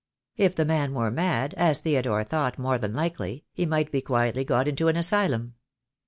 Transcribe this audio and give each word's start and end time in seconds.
If 0.35 0.55
the 0.55 0.65
man 0.65 0.95
were 0.95 1.11
mad, 1.11 1.53
as 1.57 1.81
Theodore 1.81 2.23
thought 2.23 2.57
more 2.57 2.79
than 2.79 2.95
likely, 2.95 3.45
he 3.53 3.67
might 3.67 3.91
be 3.91 4.01
quietly 4.01 4.43
got 4.43 4.67
into 4.67 4.87
an 4.87 4.95
asylum. 4.97 5.53